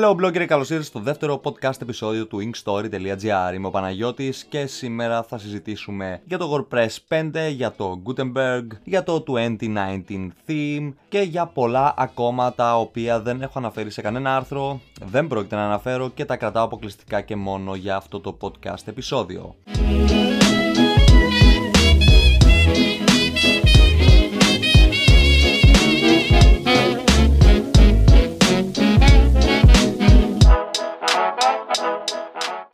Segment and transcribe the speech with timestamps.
[0.00, 3.54] Hello blogger, καλώς ήρθατε στο δεύτερο podcast επεισόδιο του inkstory.gr.
[3.54, 9.02] Είμαι ο Παναγιώτης και σήμερα θα συζητήσουμε για το WordPress 5, για το Gutenberg, για
[9.02, 14.80] το 2019 theme και για πολλά ακόμα τα οποία δεν έχω αναφέρει σε κανένα άρθρο,
[15.04, 19.54] δεν πρόκειται να αναφέρω και τα κρατάω αποκλειστικά και μόνο για αυτό το podcast επεισόδιο.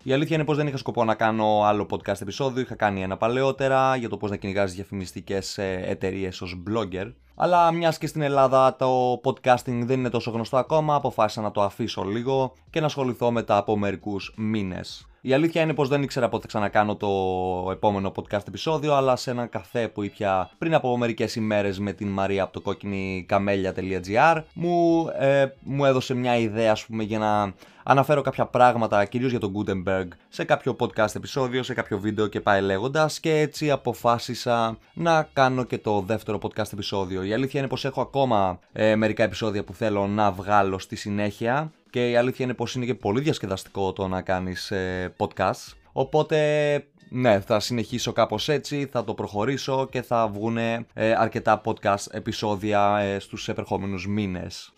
[0.06, 2.62] Η αλήθεια είναι πως δεν είχα σκοπό να κάνω άλλο podcast επεισόδιο.
[2.62, 7.12] Είχα κάνει ένα παλαιότερα για το πώ να κυνηγά διαφημιστικές ε, εταιρείες ως blogger.
[7.34, 11.62] Αλλά μιας και στην Ελλάδα το podcasting δεν είναι τόσο γνωστό ακόμα, αποφάσισα να το
[11.62, 15.06] αφήσω λίγο και να ασχοληθώ μετά από μερικούς μήνες.
[15.26, 17.08] Η αλήθεια είναι πως δεν ήξερα πότε θα ξανακάνω το
[17.70, 22.08] επόμενο podcast επεισόδιο, αλλά σε έναν καφέ που ήπια πριν από μερικές ημέρες με την
[22.08, 27.52] Μαρία από το κόκκινη καμέλια.gr μου, ε, μου έδωσε μια ιδέα ας πούμε για να
[27.82, 32.40] αναφέρω κάποια πράγματα κυρίως για τον Gutenberg σε κάποιο podcast επεισόδιο, σε κάποιο βίντεο και
[32.40, 37.22] πάει λέγοντας και έτσι αποφάσισα να κάνω και το δεύτερο podcast επεισόδιο.
[37.22, 41.72] Η αλήθεια είναι πως έχω ακόμα ε, μερικά επεισόδια που θέλω να βγάλω στη συνέχεια
[41.94, 45.72] και η αλήθεια είναι πως είναι και πολύ διασκεδαστικό το να κάνεις ε, podcast.
[45.92, 46.38] Οπότε
[47.08, 52.98] ναι, θα συνεχίσω κάπως έτσι, θα το προχωρήσω και θα βγουν ε, αρκετά podcast επεισόδια
[52.98, 54.72] ε, στους επερχόμενους μήνες.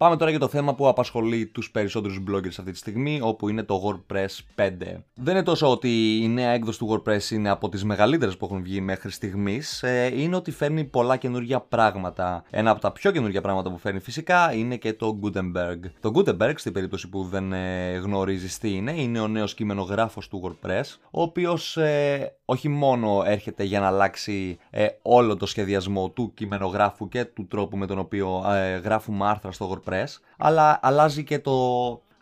[0.00, 3.62] Πάμε τώρα για το θέμα που απασχολεί τους περισσότερους bloggers αυτή τη στιγμή, όπου είναι
[3.62, 4.68] το WordPress 5.
[5.14, 8.62] Δεν είναι τόσο ότι η νέα έκδοση του WordPress είναι από τις μεγαλύτερες που έχουν
[8.62, 12.44] βγει μέχρι στιγμής, ε, είναι ότι φέρνει πολλά καινούργια πράγματα.
[12.50, 15.78] Ένα από τα πιο καινούργια πράγματα που φέρνει φυσικά είναι και το Gutenberg.
[16.00, 20.42] Το Gutenberg, στην περίπτωση που δεν ε, γνωρίζεις τι είναι, είναι ο νέος κειμενογράφος του
[20.44, 24.58] WordPress, ο οποίος ε, όχι μόνο έρχεται για να αλλάξει
[25.02, 28.42] όλο το σχεδιασμό του κειμενογράφου και του τρόπου με τον οποίο
[28.82, 29.89] γράφουμε άρθρα στο WordPress,
[30.38, 31.52] αλλά αλλάζει και το...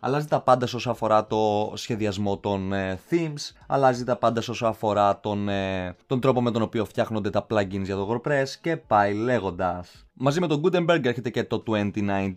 [0.01, 5.21] Αλλάζει τα πάντα όσο αφορά το σχεδιασμό των ε, themes, αλλάζει τα πάντα όσο αφορά
[5.21, 9.15] τον, ε, τον τρόπο με τον οποίο φτιάχνονται τα plugins για το WordPress και πάει
[9.15, 10.07] λέγοντας.
[10.21, 12.35] Μαζί με τον Gutenberg έρχεται και το 2019,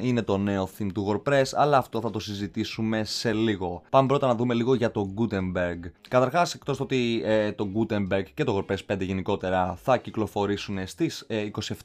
[0.00, 3.82] είναι το νέο theme του WordPress, αλλά αυτό θα το συζητήσουμε σε λίγο.
[3.90, 5.90] Πάμε πρώτα να δούμε λίγο για το Gutenberg.
[6.08, 11.26] Καταρχάς, εκτός το ότι ε, το Gutenberg και το WordPress 5 γενικότερα θα κυκλοφορήσουν στις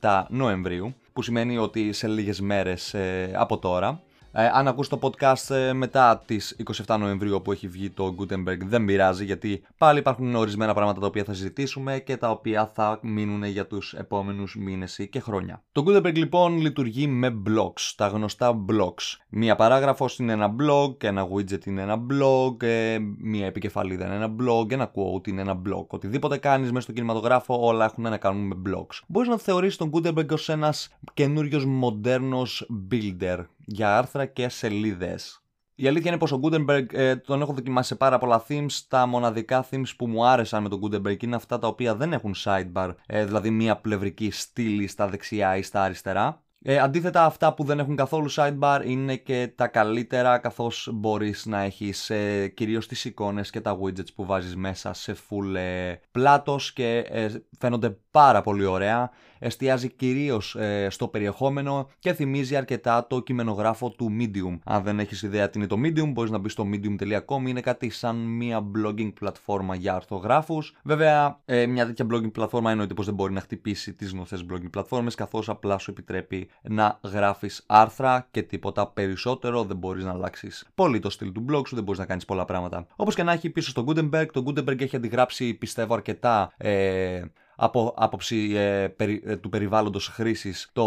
[0.01, 4.01] 27 Νοεμβρίου, που σημαίνει ότι σε λίγες μέρες ε, από τώρα.
[4.37, 6.55] Ε, αν ακούς το podcast ε, μετά τις
[6.87, 11.07] 27 Νοεμβρίου που έχει βγει το Gutenberg δεν πειράζει γιατί πάλι υπάρχουν ορισμένα πράγματα τα
[11.07, 15.63] οποία θα συζητήσουμε και τα οποία θα μείνουν για τους επόμενους μήνες και χρόνια.
[15.71, 19.17] Το Gutenberg λοιπόν λειτουργεί με blocks, τα γνωστά blocks.
[19.29, 24.35] Μία παράγραφος είναι ένα blog, ένα widget είναι ένα blog, ε, μία επικεφαλίδα είναι ένα
[24.39, 25.87] blog, ένα quote είναι ένα blog.
[25.87, 28.99] Οτιδήποτε κάνεις μέσα στο κινηματογράφο όλα έχουν να κάνουν με blocks.
[29.07, 35.39] Μπορείς να θεωρήσεις τον Gutenberg ως ένας καινούριος μοντέρνος builder για άρθρα και σελίδες.
[35.75, 38.71] Η αλήθεια είναι πως ο Gutenberg ε, τον έχω δοκιμάσει σε πάρα πολλά themes.
[38.87, 42.35] Τα μοναδικά themes που μου άρεσαν με τον Gutenberg είναι αυτά τα οποία δεν έχουν
[42.37, 46.43] sidebar, ε, δηλαδή μία πλευρική στήλη στα δεξιά ή στα αριστερά.
[46.67, 51.61] Ε, αντίθετα αυτά που δεν έχουν καθόλου sidebar είναι και τα καλύτερα καθώς μπορείς να
[51.61, 56.73] έχεις ε, κυρίως τις εικόνες και τα widgets που βάζεις μέσα σε full ε, πλάτος
[56.73, 63.19] και ε, φαίνονται πάρα πολύ ωραία εστιάζει κυρίως ε, στο περιεχόμενο και θυμίζει αρκετά το
[63.19, 64.59] κειμενογράφο του Medium.
[64.63, 67.47] Αν δεν έχεις ιδέα τι είναι το Medium, μπορείς να μπεις στο medium.com.
[67.47, 70.75] Είναι κάτι σαν μια blogging πλατφόρμα για αρθογράφους.
[70.83, 74.69] Βέβαια, ε, μια τέτοια blogging πλατφόρμα εννοείται πως δεν μπορεί να χτυπήσει τις γνωστές blogging
[74.71, 79.63] πλατφόρμες, καθώς απλά σου επιτρέπει να γράφεις άρθρα και τίποτα περισσότερο.
[79.63, 82.45] Δεν μπορείς να αλλάξεις πολύ το στυλ του blog σου, δεν μπορείς να κάνεις πολλά
[82.45, 82.87] πράγματα.
[82.95, 86.53] Όπως και να έχει πίσω στο Gutenberg, το Gutenberg έχει αντιγράψει πιστεύω αρκετά.
[86.57, 87.21] Ε,
[87.55, 90.85] από άποψη ε, ε, του περιβάλλοντος χρήσης το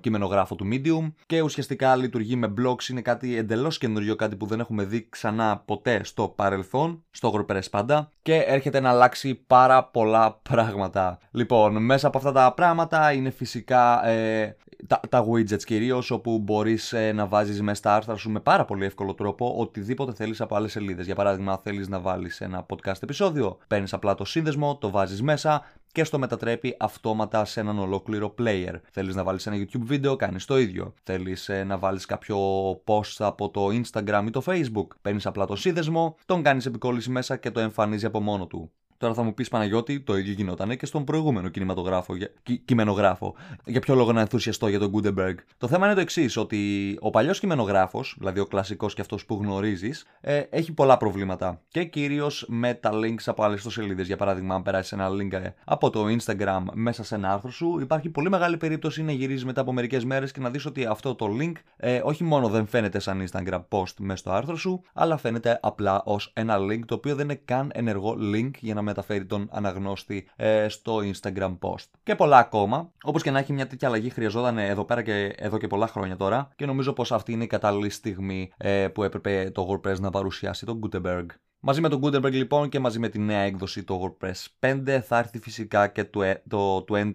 [0.00, 4.60] κειμενογράφο του Medium και ουσιαστικά λειτουργεί με blocks, είναι κάτι εντελώς καινούριο, κάτι που δεν
[4.60, 10.40] έχουμε δει ξανά ποτέ στο παρελθόν, στο WordPress πάντα και έρχεται να αλλάξει πάρα πολλά
[10.42, 11.18] πράγματα.
[11.30, 14.56] Λοιπόν, μέσα από αυτά τα πράγματα είναι φυσικά ε,
[14.86, 18.64] τα, τα widgets κυρίως, όπου μπορείς ε, να βάζεις μέσα στα άρθρα σου με πάρα
[18.64, 21.06] πολύ εύκολο τρόπο οτιδήποτε θέλεις από άλλες σελίδες.
[21.06, 25.64] Για παράδειγμα, θέλεις να βάλεις ένα podcast επεισόδιο, παίρνεις απλά το σύνδεσμο, το βάζεις μέσα
[25.92, 28.74] και στο μετατρέπει αυτόματα σε έναν ολόκληρο player.
[28.90, 30.94] Θέλεις να βάλεις ένα YouTube βίντεο, κάνεις το ίδιο.
[31.02, 32.38] Θέλεις ε, να βάλεις κάποιο
[32.86, 37.36] post από το Instagram ή το Facebook, παίρνεις απλά το σύνδεσμο, τον κάνεις επικόλληση μέσα
[37.36, 38.72] και το εμφανίζει από μόνο του.
[39.00, 42.30] Τώρα θα μου πεις Παναγιώτη, το ίδιο γινόταν και στον προηγούμενο κινηματογράφο, για,
[42.64, 43.34] κειμενογράφο.
[43.64, 47.10] Για ποιο λόγο να ενθουσιαστώ για τον Gutenberg; Το θέμα είναι το εξής, ότι ο
[47.10, 51.60] παλιός κειμενογράφος, δηλαδή ο κλασικός και αυτός που γνωρίζεις, ε, έχει πολλά προβλήματα.
[51.68, 54.06] Και κυρίως με τα links από άλλες ιστοσελίδες.
[54.06, 57.78] Για παράδειγμα, αν περάσεις ένα link ε, από το Instagram μέσα σε ένα άρθρο σου,
[57.80, 61.14] υπάρχει πολύ μεγάλη περίπτωση να γυρίζει μετά από μερικές μέρες και να δεις ότι αυτό
[61.14, 65.16] το link ε, όχι μόνο δεν φαίνεται σαν Instagram post μέσα στο άρθρο σου, αλλά
[65.16, 69.26] φαίνεται απλά ως ένα link το οποίο δεν είναι καν ενεργό link για να μεταφέρει
[69.26, 71.86] τον αναγνώστη ε, στο Instagram post.
[72.02, 72.92] Και πολλά ακόμα.
[73.02, 76.16] Όπως και να έχει μια τέτοια αλλαγή χρειαζόταν εδώ πέρα και εδώ και πολλά χρόνια
[76.16, 80.10] τώρα και νομίζω πως αυτή είναι η κατάλληλη στιγμή ε, που έπρεπε το WordPress να
[80.10, 81.26] παρουσιάσει τον Gutenberg.
[81.62, 85.18] Μαζί με τον Gutenberg λοιπόν και μαζί με τη νέα έκδοση το WordPress 5 θα
[85.18, 87.12] έρθει φυσικά και το, ε, το 2019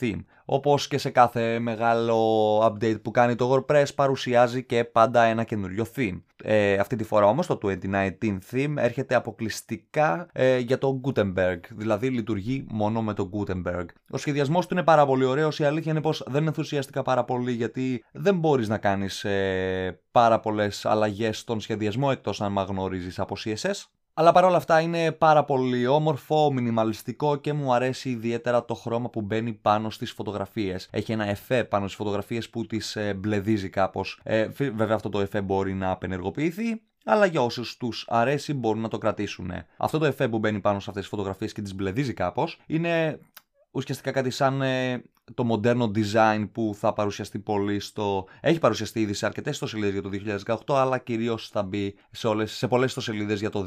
[0.00, 0.20] theme.
[0.54, 5.86] Όπως και σε κάθε μεγάλο update που κάνει το WordPress παρουσιάζει και πάντα ένα καινούριο
[5.96, 6.22] theme.
[6.44, 12.08] Ε, αυτή τη φορά όμως το 2019 theme έρχεται αποκλειστικά ε, για το Gutenberg, δηλαδή
[12.08, 13.84] λειτουργεί μόνο με το Gutenberg.
[14.10, 17.52] Ο σχεδιασμός του είναι πάρα πολύ ωραίος, η αλήθεια είναι πως δεν ενθουσιαστικά πάρα πολύ
[17.52, 23.36] γιατί δεν μπορείς να κάνεις ε, πάρα πολλές αλλαγές στον σχεδιασμό εκτός αν γνωρίζεις από
[23.44, 23.84] CSS.
[24.14, 29.20] Αλλά παρόλα αυτά είναι πάρα πολύ όμορφο, μινιμαλιστικό και μου αρέσει ιδιαίτερα το χρώμα που
[29.20, 30.88] μπαίνει πάνω στις φωτογραφίες.
[30.90, 34.20] Έχει ένα εφέ πάνω στις φωτογραφίες που τις ε, μπλεδίζει κάπως.
[34.22, 38.88] Ε, βέβαια αυτό το εφέ μπορεί να απενεργοποιηθεί, αλλά για όσους τους αρέσει μπορούν να
[38.88, 39.52] το κρατήσουν.
[39.76, 43.18] Αυτό το εφέ που μπαίνει πάνω σε αυτές τις φωτογραφίες και τις μπλεδίζει κάπως είναι
[43.72, 45.02] ουσιαστικά κάτι σαν ε,
[45.34, 48.26] το μοντέρνο design που θα παρουσιαστεί πολύ στο...
[48.40, 50.10] Έχει παρουσιαστεί ήδη σε αρκετές ιστοσελίδες για το
[50.66, 53.66] 2018, αλλά κυρίως θα μπει σε, όλες, σε πολλές ιστοσελίδες για το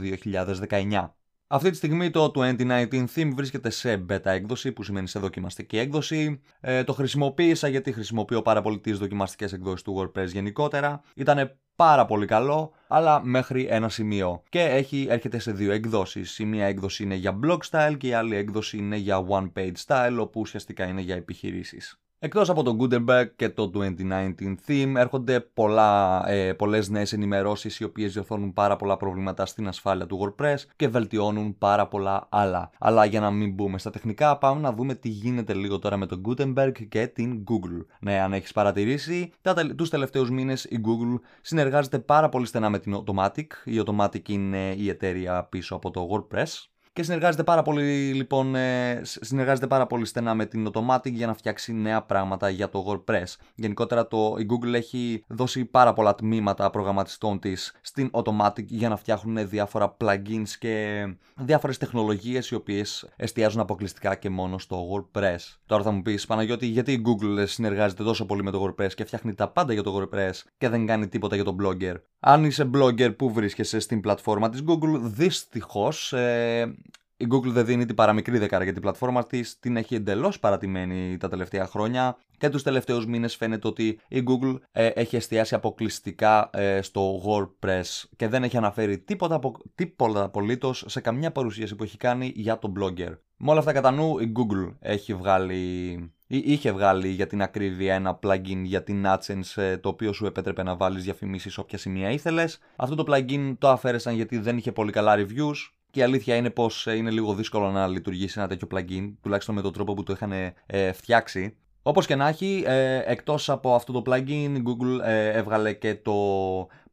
[0.70, 1.10] 2019.
[1.48, 6.42] Αυτή τη στιγμή το 2019 theme βρίσκεται σε beta έκδοση, που σημαίνει σε δοκιμαστική έκδοση.
[6.60, 11.02] Ε, το χρησιμοποίησα γιατί χρησιμοποιώ πάρα πολύ τις δοκιμαστικές εκδόσεις του WordPress γενικότερα.
[11.16, 14.44] Ήταν πάρα πολύ καλό, αλλά μέχρι ένα σημείο.
[14.50, 16.40] Και έχει, έρχεται σε δύο εκδόσεις.
[16.40, 19.76] Η μία έκδοση είναι για blog style και η άλλη έκδοση είναι για one page
[19.86, 22.00] style, όπου ουσιαστικά είναι για επιχειρήσεις.
[22.20, 27.84] Εκτός από το Gutenberg και το 2019 theme έρχονται πολλά, ε, πολλές νέες ενημερώσεις οι
[27.84, 32.70] οποίες διορθώνουν πάρα πολλά προβλήματα στην ασφάλεια του WordPress και βελτιώνουν πάρα πολλά άλλα.
[32.80, 36.06] Αλλά για να μην μπούμε στα τεχνικά πάμε να δούμε τι γίνεται λίγο τώρα με
[36.06, 37.86] το Gutenberg και την Google.
[38.00, 42.80] Ναι, αν έχεις παρατηρήσει, τα, τους τελευταίους μήνες η Google συνεργάζεται πάρα πολύ στενά με
[42.80, 43.48] την Automatic.
[43.66, 49.02] Η Automatic είναι η εταιρεία πίσω από το WordPress και συνεργάζεται πάρα πολύ, λοιπόν, ε,
[49.04, 53.36] συνεργάζεται πάρα πολύ στενά με την Automatic για να φτιάξει νέα πράγματα για το WordPress.
[53.56, 58.96] Γενικότερα το, η Google έχει δώσει πάρα πολλά τμήματα προγραμματιστών της στην Automatic για να
[58.96, 61.06] φτιάχνουν διάφορα plugins και
[61.36, 65.38] διάφορες τεχνολογίες οι οποίες εστιάζουν αποκλειστικά και μόνο στο WordPress.
[65.66, 69.06] Τώρα θα μου πεις Παναγιώτη γιατί η Google συνεργάζεται τόσο πολύ με το WordPress και
[69.06, 71.96] φτιάχνει τα πάντα για το WordPress και δεν κάνει τίποτα για το blogger;
[72.28, 76.76] Αν είσαι blogger που βρίσκεσαι στην πλατφόρμα της Google, δυστυχώς ε,
[77.18, 81.18] η Google δεν δίνει την παραμικρή δεκάρα για την πλατφόρμα της, την έχει εντελώς παρατημένη
[81.18, 86.50] τα τελευταία χρόνια και τους τελευταίους μήνες φαίνεται ότι η Google ε, έχει εστιάσει αποκλειστικά
[86.54, 89.40] ε, στο WordPress και δεν έχει αναφέρει τίποτα,
[89.76, 93.18] τίποτα απολύτως σε καμιά παρουσίαση που έχει κάνει για τον blogger.
[93.38, 98.20] Με όλα αυτά κατά νου, η Google έχει βγάλει είχε βγάλει για την ακρίβεια ένα
[98.24, 102.60] plugin για την AdSense ε, το οποίο σου επέτρεπε να βάλεις διαφημίσεις όποια σημεία ήθελες.
[102.76, 105.56] Αυτό το plugin το αφαίρεσαν γιατί δεν είχε πολύ καλά reviews
[105.92, 109.56] και η αλήθεια είναι πως ε, είναι λίγο δύσκολο να λειτουργήσει ένα τέτοιο plugin, τουλάχιστον
[109.56, 110.32] με τον τρόπο που το είχαν
[110.66, 111.58] ε, φτιάξει.
[111.88, 115.96] Όπως και να έχει, ε, εκτός από αυτό το plugin, η Google ε, έβγαλε και
[115.96, 116.14] το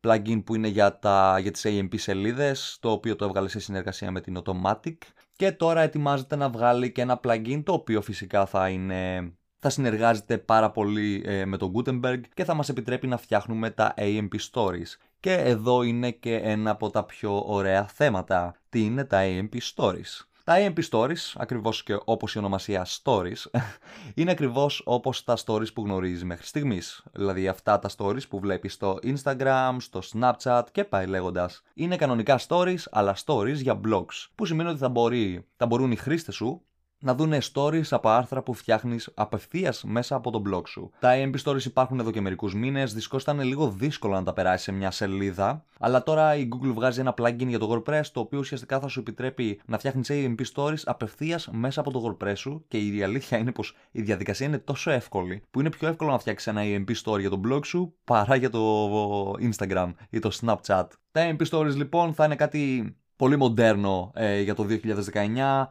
[0.02, 4.10] plugin που είναι για, τα, για τις AMP σελίδες, το οποίο το έβγαλε σε συνεργασία
[4.10, 4.96] με την Automatic.
[5.36, 9.32] Και τώρα ετοιμάζεται να βγάλει και ένα plugin το οποίο φυσικά θα είναι
[9.64, 13.94] θα συνεργάζεται πάρα πολύ ε, με τον Gutenberg και θα μας επιτρέπει να φτιάχνουμε τα
[13.96, 14.96] AMP Stories.
[15.20, 18.54] Και εδώ είναι και ένα από τα πιο ωραία θέματα.
[18.68, 23.60] Τι είναι τα AMP Stories; Τα AMP Stories, ακριβώς και όπως η ονομασία Stories,
[24.14, 27.04] είναι ακριβώς όπως τα stories που γνωρίζεις μέχρι στιγμής.
[27.12, 31.62] Δηλαδή αυτά τα stories που βλέπεις στο Instagram, στο Snapchat και πάει λέγοντας.
[31.74, 35.96] Είναι κανονικά stories, αλλά stories για blogs, που σημαίνει ότι θα, μπορεί, θα μπορούν οι
[35.96, 36.62] χρήστες σου
[37.02, 40.90] να δουν stories από άρθρα που φτιάχνεις απευθείας μέσα από τον blog σου.
[40.98, 42.94] Τα AMP Stories υπάρχουν εδώ και μερικούς μήνες.
[42.94, 45.64] Δυστυχώ ήταν λίγο δύσκολο να τα περάσει σε μια σελίδα.
[45.78, 49.00] Αλλά τώρα η Google βγάζει ένα plugin για το WordPress το οποίο ουσιαστικά θα σου
[49.00, 52.64] επιτρέπει να φτιάχνεις AMP Stories απευθείας μέσα από το WordPress σου.
[52.68, 56.18] Και η αλήθεια είναι πως η διαδικασία είναι τόσο εύκολη που είναι πιο εύκολο να
[56.18, 60.86] φτιάξεις ένα AMP Story για το blog σου παρά για το Instagram ή το Snapchat.
[61.12, 64.76] Τα AMP Stories λοιπόν θα είναι κάτι πολύ μοντέρνο ε, για το 2019,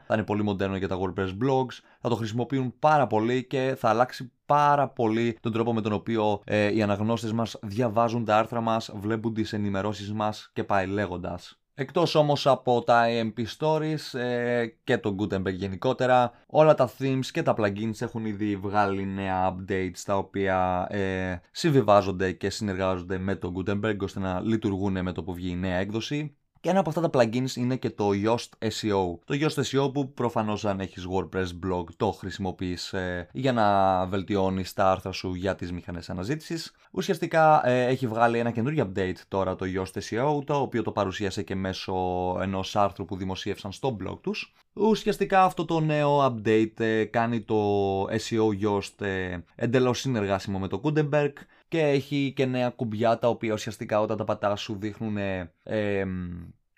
[0.05, 3.89] θα είναι πολύ μοντέρνο για τα WordPress blogs, θα το χρησιμοποιούν πάρα πολύ και θα
[3.89, 8.61] αλλάξει πάρα πολύ τον τρόπο με τον οποίο ε, οι αναγνώστες μας διαβάζουν τα άρθρα
[8.61, 11.59] μας, βλέπουν τις ενημερώσεις μας και πάει λέγοντας.
[11.73, 17.43] Εκτός όμως από τα AMP Stories ε, και το Gutenberg γενικότερα, όλα τα themes και
[17.43, 23.53] τα plugins έχουν ήδη βγάλει νέα updates τα οποία ε, συμβιβάζονται και συνεργάζονται με το
[23.55, 26.35] Gutenberg ώστε να λειτουργούν με το που βγει η νέα έκδοση.
[26.61, 29.17] Και ένα από αυτά τα plugins είναι και το Yoast SEO.
[29.25, 34.73] Το Yoast SEO που προφανώς αν έχεις WordPress blog το χρησιμοποιείς ε, για να βελτιώνεις
[34.73, 36.71] τα άρθρα σου για τις μηχανές αναζήτησης.
[36.91, 41.43] Ουσιαστικά ε, έχει βγάλει ένα καινούριο update τώρα το Yoast SEO, το οποίο το παρουσίασε
[41.43, 41.93] και μέσω
[42.41, 44.53] ενός άρθρου που δημοσίευσαν στο blog τους.
[44.73, 50.81] Ουσιαστικά αυτό το νέο update ε, κάνει το SEO Yoast ε, εντελώς συνεργάσιμο με το
[50.83, 51.33] Gutenberg
[51.71, 56.05] και έχει και νέα κουμπιά τα οποία ουσιαστικά όταν τα πατάς σου δείχνουν ε,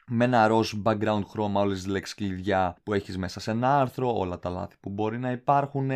[0.08, 4.18] με ένα ροζ background χρώμα όλες τις λέξεις κλειδιά που έχεις μέσα σε ένα άρθρο,
[4.18, 5.92] όλα τα λάθη που μπορεί να υπάρχουν,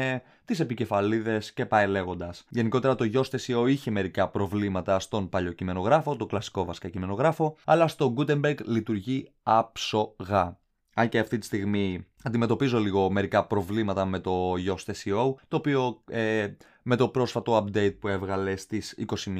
[0.45, 2.45] τις επικεφαλίδες και πάει λέγοντας.
[2.49, 7.87] Γενικότερα το Yoast SEO είχε μερικά προβλήματα στον παλιό κειμενογράφο, το κλασικό βασικά κειμενογράφο, αλλά
[7.87, 10.57] στο Gutenberg λειτουργεί άψογα.
[10.93, 16.01] Αν και αυτή τη στιγμή αντιμετωπίζω λίγο μερικά προβλήματα με το Yoast SEO, το οποίο
[16.09, 16.47] ε,
[16.89, 18.95] με το πρόσφατο update που έβγαλε στις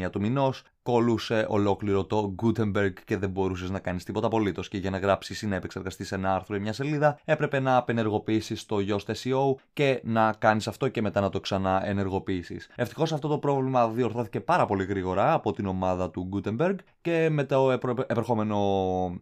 [0.06, 4.68] 21 του μηνός κολούσε ολόκληρο το Gutenberg και δεν μπορούσες να κάνεις τίποτα απολύτως.
[4.68, 8.66] Και για να γράψεις ή να επεξεργαστείς ένα άρθρο ή μια σελίδα έπρεπε να απενεργοποιήσεις
[8.66, 12.70] το Yoast SEO και να κάνεις αυτό και μετά να το ξανά ενεργοποιήσεις.
[12.76, 17.44] Ευτυχώς αυτό το πρόβλημα διορθώθηκε πάρα πολύ γρήγορα από την ομάδα του Gutenberg και με
[17.44, 17.72] το
[18.08, 18.58] επερχόμενο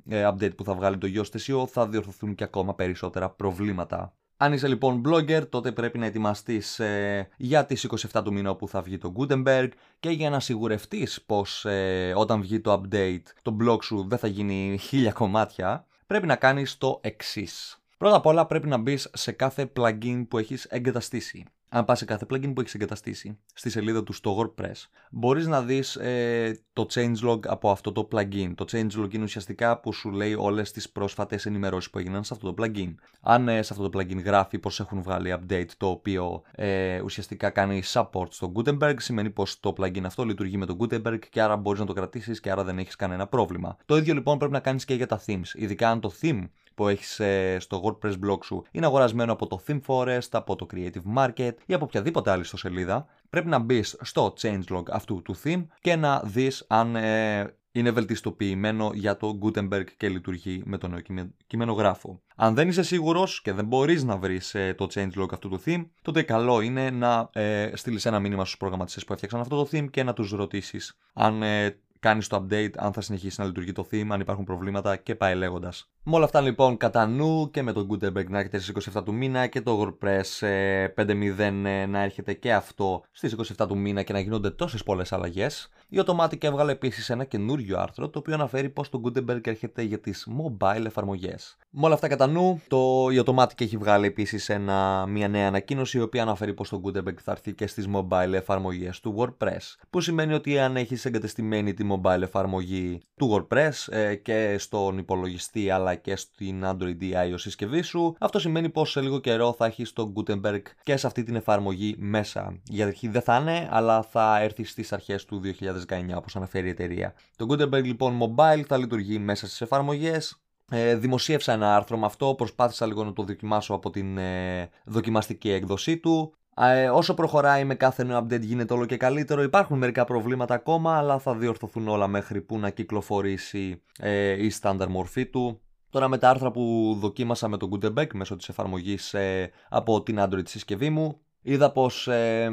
[0.09, 4.13] ε, update που θα βγάλει το Yoast SEO θα διορθωθούν και ακόμα περισσότερα προβλήματα.
[4.37, 8.67] Αν είσαι λοιπόν blogger, τότε πρέπει να ετοιμαστείς ε, για τις 27 του μήνα που
[8.67, 13.57] θα βγει το Gutenberg και για να σιγουρευτείς πως ε, όταν βγει το update το
[13.61, 17.79] blog σου δεν θα γίνει χίλια κομμάτια, πρέπει να κάνεις το εξής.
[17.97, 22.05] Πρώτα απ' όλα πρέπει να μπεις σε κάθε plugin που έχεις εγκαταστήσει αν πας σε
[22.05, 26.85] κάθε plugin που έχεις εγκαταστήσει στη σελίδα του στο WordPress, μπορείς να δεις ε, το
[26.93, 28.51] changelog από αυτό το plugin.
[28.55, 32.53] Το changelog είναι ουσιαστικά που σου λέει όλες τις πρόσφατες ενημερώσεις που έγιναν σε αυτό
[32.53, 32.93] το plugin.
[33.21, 37.49] Αν ε, σε αυτό το plugin γράφει πως έχουν βγάλει update το οποίο ε, ουσιαστικά
[37.49, 41.57] κάνει support στο Gutenberg, σημαίνει πως το plugin αυτό λειτουργεί με το Gutenberg και άρα
[41.57, 43.77] μπορείς να το κρατήσεις και άρα δεν έχεις κανένα πρόβλημα.
[43.85, 46.43] Το ίδιο λοιπόν πρέπει να κάνεις και για τα themes, ειδικά αν το theme
[46.75, 50.67] που έχεις ε, στο WordPress blog σου είναι αγορασμένο από το Theme Forest, από το
[50.73, 55.65] Creative Market ή από οποιαδήποτε άλλη σελίδα, πρέπει να μπεις στο changelog αυτού του theme
[55.81, 61.29] και να δεις αν ε, είναι βελτιστοποιημένο για το Gutenberg και λειτουργεί με τον νέο
[61.47, 62.21] κειμενογράφο.
[62.35, 65.85] Αν δεν είσαι σίγουρος και δεν μπορείς να βρεις ε, το changelog αυτού του theme,
[66.01, 69.89] τότε καλό είναι να ε, στείλεις ένα μήνυμα στους προγραμματιστές που έφτιαξαν αυτό το theme
[69.89, 73.87] και να τους ρωτήσεις αν ε, κάνεις το update, αν θα συνεχίσει να λειτουργεί το
[73.91, 75.89] theme, αν υπάρχουν προβλήματα και πάει λέγοντας.
[76.03, 79.13] Με όλα αυτά λοιπόν κατά νου και με το Gutenberg να έρχεται στις 27 του
[79.13, 80.47] μήνα και το WordPress
[80.95, 84.83] 5.0 ε, ε, να έρχεται και αυτό στις 27 του μήνα και να γίνονται τόσες
[84.83, 89.47] πολλές αλλαγές, η Automatic έβγαλε επίσης ένα καινούριο άρθρο το οποίο αναφέρει πως το Gutenberg
[89.47, 91.57] έρχεται για τις mobile εφαρμογές.
[91.69, 95.97] Με όλα αυτά κατά νου, το, η Automatic έχει βγάλει επίσης ένα, μια νέα ανακοίνωση
[95.97, 99.75] η οποία αναφέρει πως το Gutenberg θα έρθει και στις mobile εφαρμογές του WordPress.
[99.89, 105.69] Που σημαίνει ότι αν έχεις εγκατεστημένη τη mobile εφαρμογή του WordPress ε, και στον υπολογιστή
[105.69, 109.65] αλλά και στην Android ή iOS συσκευή σου, αυτό σημαίνει πως σε λίγο καιρό θα
[109.65, 112.61] έχεις το Gutenberg και σε αυτή την εφαρμογή μέσα.
[112.63, 115.41] Για αρχή δεν θα είναι, αλλά θα έρθει στις αρχές του
[115.87, 117.13] 2019 όπως αναφέρει η εταιρεία.
[117.35, 120.39] Το Gutenberg λοιπόν mobile θα λειτουργεί μέσα στις εφαρμογές,
[120.71, 125.49] ε, δημοσίευσα ένα άρθρο με αυτό, προσπάθησα λίγο να το δοκιμάσω από την ε, δοκιμαστική
[125.49, 126.33] έκδοσή του.
[126.57, 129.41] Ε, όσο προχωράει με κάθε νέο update γίνεται όλο και καλύτερο.
[129.43, 134.89] Υπάρχουν μερικά προβλήματα ακόμα, αλλά θα διορθωθούν όλα μέχρι που να κυκλοφορήσει ε, η στάνταρ
[134.89, 135.59] μορφή του.
[135.89, 140.17] Τώρα με τα άρθρα που δοκίμασα με το Gutenberg μέσω της εφαρμογής ε, από την
[140.19, 142.49] Android συσκευή μου, είδα πως ε,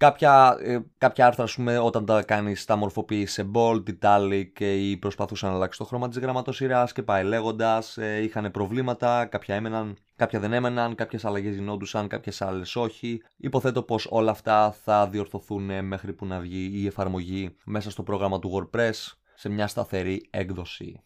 [0.00, 5.50] κάποια, ε, κάποια άρθρα πούμε, όταν τα κάνεις τα μορφοποιείς σε bold, italic ή προσπαθούσαν
[5.50, 10.40] να αλλάξεις το χρώμα της γραμματοσυράς και πάει λέγοντας, ε, είχαν προβλήματα, κάποια έμεναν, κάποια
[10.40, 13.22] δεν έμεναν, κάποιες αλλαγές γινόντουσαν, κάποιες άλλες όχι.
[13.36, 18.38] Υποθέτω πως όλα αυτά θα διορθωθούν μέχρι που να βγει η εφαρμογή μέσα στο πρόγραμμα
[18.38, 21.00] του WordPress σε μια σταθερή έκδοση.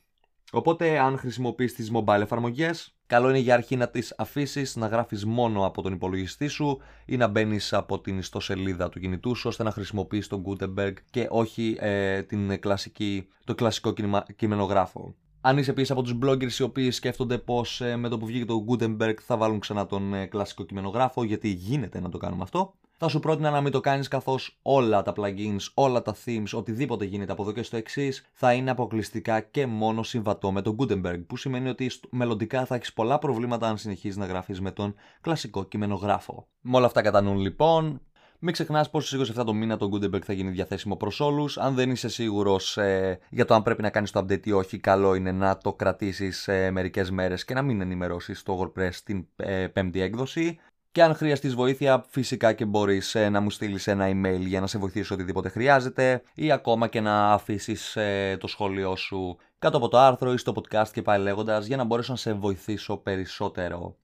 [0.53, 5.25] Οπότε, αν χρησιμοποιείς τις mobile εφαρμογές, καλό είναι για αρχή να τις αφήσεις να γράφεις
[5.25, 9.63] μόνο από τον υπολογιστή σου ή να μπαίνεις από την ιστοσελίδα του κινητού σου ώστε
[9.63, 13.95] να χρησιμοποιείς τον Gutenberg και όχι ε, την κλασική, το κλασικό
[14.37, 15.15] κειμενογράφο.
[15.41, 18.45] Αν είσαι επίσης από τους bloggers οι οποίοι σκέφτονται πως ε, με το που βγήκε
[18.45, 22.75] το Gutenberg θα βάλουν ξανά τον ε, κλασικό κειμενογράφο, γιατί γίνεται να το κάνουμε αυτό,
[22.97, 27.05] θα σου πρότεινα να μην το κάνεις καθώς όλα τα plugins, όλα τα themes, οτιδήποτε
[27.05, 31.27] γίνεται από εδώ και στο εξής θα είναι αποκλειστικά και μόνο συμβατό με τον Gutenberg.
[31.27, 35.65] Που σημαίνει ότι μελλοντικά θα έχεις πολλά προβλήματα αν συνεχίζεις να γράφεις με τον κλασικό
[35.65, 36.49] κειμενογράφο.
[36.61, 38.01] Με όλα αυτά κατά νου λοιπόν,
[38.47, 41.59] Μην ξεχνάς πως στις 27 το μήνα το Gutenberg θα γίνει διαθέσιμο προς όλους.
[41.59, 44.79] Αν δεν είσαι σίγουρος ε, για το αν πρέπει να κάνεις το update ή όχι,
[44.79, 49.27] καλό είναι να το κρατήσεις ε, μερικές μέρες και να μην ενημερώσεις το WordPress στην
[49.37, 50.59] ε, πέμπτη έκδοση.
[50.95, 54.67] Και αν χρειαστείς βοήθεια, φυσικά και μπορείς ε, να μου στείλεις ένα email για να
[54.67, 59.89] σε βοηθήσω οτιδήποτε χρειάζεται ή ακόμα και να αφήσεις ε, το σχόλιο σου κάτω από
[59.89, 63.97] το άρθρο ή στο podcast και πάλι λέγοντας για να μπορέσω να σε βοηθήσω περισσότερο.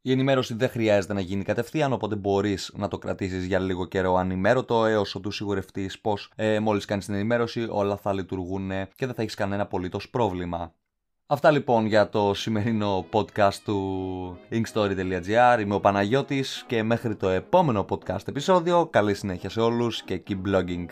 [0.00, 4.14] Η ενημέρωση δεν χρειάζεται να γίνει κατευθείαν, οπότε μπορείς να το κρατήσεις για λίγο καιρό
[4.14, 9.14] ανημέρωτο έως οτού σιγουρευτείς πως ε, μόλις κάνεις την ενημέρωση όλα θα λειτουργούν και δεν
[9.14, 10.74] θα έχεις κανένα απολύτως πρόβλημα.
[11.30, 15.60] Αυτά λοιπόν για το σημερινό podcast του inkstory.gr.
[15.60, 20.40] Είμαι ο Παναγιώτης και μέχρι το επόμενο podcast επεισόδιο καλή συνέχεια σε όλους και keep
[20.48, 20.86] blogging.